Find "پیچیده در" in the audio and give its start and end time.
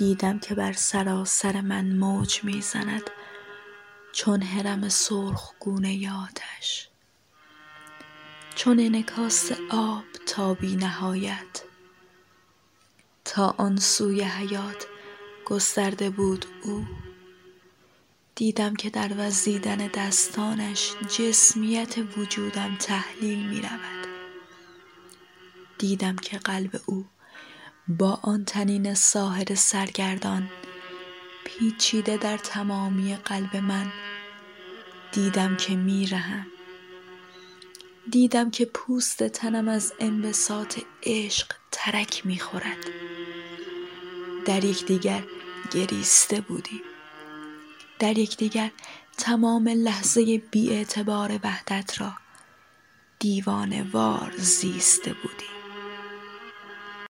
31.44-32.36